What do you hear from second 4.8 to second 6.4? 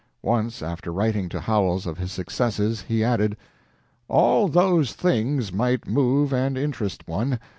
things might move